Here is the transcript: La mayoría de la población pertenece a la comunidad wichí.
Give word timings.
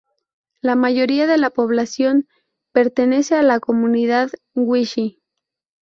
La 0.61 0.73
mayoría 0.73 1.27
de 1.27 1.37
la 1.37 1.51
población 1.51 2.27
pertenece 2.71 3.35
a 3.35 3.43
la 3.43 3.59
comunidad 3.59 4.31
wichí. 4.55 5.21